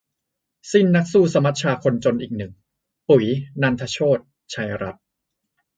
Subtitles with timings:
[0.71, 2.51] สิ้นนักสู้สมัชชาคนจนอีกหนึ่ง
[3.09, 3.25] 'ปุ๋ย-
[3.61, 5.03] นันทโชติ ชัยรัตน์'